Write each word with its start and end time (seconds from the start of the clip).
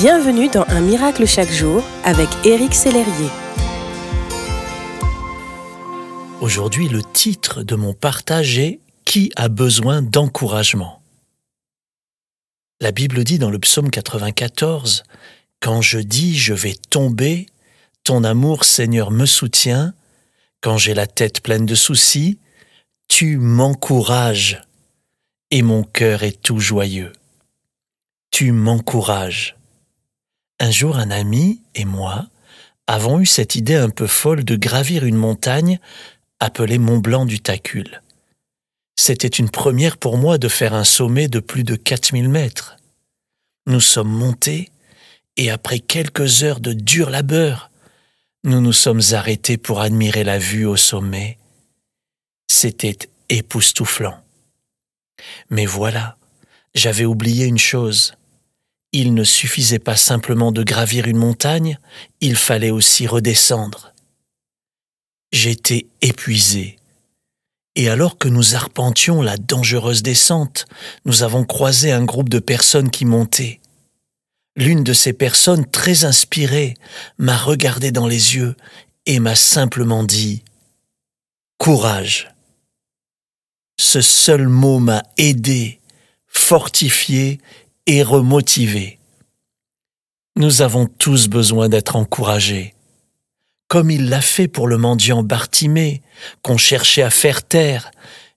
Bienvenue 0.00 0.48
dans 0.48 0.62
Un 0.68 0.80
miracle 0.80 1.26
chaque 1.26 1.50
jour 1.50 1.82
avec 2.04 2.28
Éric 2.46 2.72
Sellerier. 2.72 3.30
Aujourd'hui, 6.40 6.88
le 6.88 7.02
titre 7.02 7.64
de 7.64 7.74
mon 7.74 7.94
partage 7.94 8.60
est 8.60 8.78
Qui 9.04 9.32
a 9.34 9.48
besoin 9.48 10.00
d'encouragement? 10.00 11.02
La 12.80 12.92
Bible 12.92 13.24
dit 13.24 13.40
dans 13.40 13.50
le 13.50 13.58
psaume 13.58 13.90
94 13.90 15.02
Quand 15.58 15.82
je 15.82 15.98
dis 15.98 16.38
je 16.38 16.54
vais 16.54 16.76
tomber, 16.90 17.46
ton 18.04 18.22
amour 18.22 18.62
Seigneur 18.62 19.10
me 19.10 19.26
soutient, 19.26 19.94
quand 20.60 20.78
j'ai 20.78 20.94
la 20.94 21.08
tête 21.08 21.42
pleine 21.42 21.66
de 21.66 21.74
soucis, 21.74 22.38
tu 23.08 23.36
m'encourages, 23.36 24.62
et 25.50 25.62
mon 25.62 25.82
cœur 25.82 26.22
est 26.22 26.40
tout 26.40 26.60
joyeux. 26.60 27.12
Tu 28.30 28.52
m'encourages. 28.52 29.57
Un 30.60 30.70
jour, 30.70 30.96
un 30.96 31.10
ami 31.10 31.62
et 31.74 31.84
moi 31.84 32.26
avons 32.88 33.20
eu 33.20 33.26
cette 33.26 33.54
idée 33.54 33.74
un 33.76 33.90
peu 33.90 34.06
folle 34.06 34.44
de 34.44 34.56
gravir 34.56 35.04
une 35.04 35.14
montagne 35.14 35.78
appelée 36.40 36.78
Mont 36.78 36.98
Blanc 36.98 37.26
du 37.26 37.38
Tacul. 37.38 38.02
C'était 38.96 39.28
une 39.28 39.50
première 39.50 39.98
pour 39.98 40.16
moi 40.16 40.38
de 40.38 40.48
faire 40.48 40.74
un 40.74 40.84
sommet 40.84 41.28
de 41.28 41.38
plus 41.38 41.64
de 41.64 41.76
4000 41.76 42.28
mètres. 42.28 42.76
Nous 43.66 43.80
sommes 43.80 44.10
montés 44.10 44.70
et 45.36 45.50
après 45.50 45.78
quelques 45.78 46.42
heures 46.42 46.60
de 46.60 46.72
dur 46.72 47.10
labeur, 47.10 47.70
nous 48.42 48.60
nous 48.60 48.72
sommes 48.72 49.02
arrêtés 49.12 49.58
pour 49.58 49.80
admirer 49.80 50.24
la 50.24 50.38
vue 50.38 50.64
au 50.64 50.76
sommet. 50.76 51.38
C'était 52.50 52.98
époustouflant. 53.28 54.18
Mais 55.50 55.66
voilà, 55.66 56.16
j'avais 56.74 57.04
oublié 57.04 57.44
une 57.46 57.58
chose. 57.58 58.14
Il 59.00 59.14
ne 59.14 59.22
suffisait 59.22 59.78
pas 59.78 59.94
simplement 59.94 60.50
de 60.50 60.64
gravir 60.64 61.06
une 61.06 61.18
montagne, 61.18 61.78
il 62.20 62.34
fallait 62.34 62.72
aussi 62.72 63.06
redescendre. 63.06 63.92
J'étais 65.30 65.86
épuisé. 66.02 66.80
Et 67.76 67.88
alors 67.88 68.18
que 68.18 68.26
nous 68.26 68.56
arpentions 68.56 69.22
la 69.22 69.36
dangereuse 69.36 70.02
descente, 70.02 70.66
nous 71.04 71.22
avons 71.22 71.44
croisé 71.44 71.92
un 71.92 72.04
groupe 72.04 72.28
de 72.28 72.40
personnes 72.40 72.90
qui 72.90 73.04
montaient. 73.04 73.60
L'une 74.56 74.82
de 74.82 74.92
ces 74.92 75.12
personnes, 75.12 75.64
très 75.64 76.04
inspirée, 76.04 76.74
m'a 77.18 77.36
regardé 77.36 77.92
dans 77.92 78.08
les 78.08 78.34
yeux 78.34 78.56
et 79.06 79.20
m'a 79.20 79.36
simplement 79.36 80.02
dit⁇ 80.02 80.42
Courage!⁇ 81.58 82.34
Ce 83.78 84.00
seul 84.00 84.48
mot 84.48 84.80
m'a 84.80 85.04
aidé, 85.18 85.78
fortifié 86.26 87.38
et 87.88 88.02
remotiver. 88.02 88.98
Nous 90.36 90.60
avons 90.60 90.86
tous 90.86 91.28
besoin 91.28 91.70
d'être 91.70 91.96
encouragés. 91.96 92.74
Comme 93.66 93.90
il 93.90 94.10
l'a 94.10 94.20
fait 94.20 94.46
pour 94.46 94.68
le 94.68 94.76
mendiant 94.76 95.22
Bartimée, 95.22 96.02
qu'on 96.42 96.58
cherchait 96.58 97.02
à 97.02 97.10
faire 97.10 97.42
taire, 97.42 97.90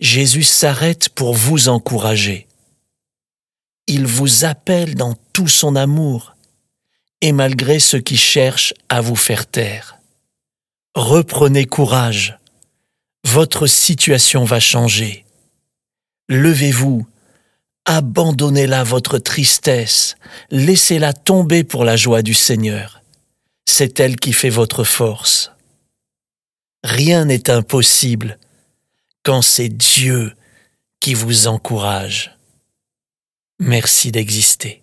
Jésus 0.00 0.42
s'arrête 0.42 1.08
pour 1.10 1.32
vous 1.32 1.68
encourager. 1.68 2.48
Il 3.86 4.06
vous 4.06 4.44
appelle 4.44 4.96
dans 4.96 5.14
tout 5.32 5.48
son 5.48 5.76
amour, 5.76 6.34
et 7.20 7.30
malgré 7.30 7.78
ceux 7.78 8.00
qui 8.00 8.16
cherchent 8.16 8.74
à 8.88 9.00
vous 9.00 9.16
faire 9.16 9.46
taire. 9.46 9.98
Reprenez 10.96 11.66
courage. 11.66 12.36
Votre 13.24 13.68
situation 13.68 14.44
va 14.44 14.58
changer. 14.58 15.24
Levez-vous 16.28 17.06
Abandonnez-la 17.88 18.82
votre 18.82 19.18
tristesse, 19.18 20.16
laissez-la 20.50 21.12
tomber 21.12 21.62
pour 21.62 21.84
la 21.84 21.96
joie 21.96 22.22
du 22.22 22.34
Seigneur. 22.34 23.00
C'est 23.64 24.00
elle 24.00 24.16
qui 24.16 24.32
fait 24.32 24.50
votre 24.50 24.82
force. 24.82 25.52
Rien 26.82 27.24
n'est 27.24 27.48
impossible 27.48 28.38
quand 29.22 29.40
c'est 29.40 29.68
Dieu 29.68 30.34
qui 30.98 31.14
vous 31.14 31.46
encourage. 31.46 32.36
Merci 33.60 34.10
d'exister. 34.10 34.82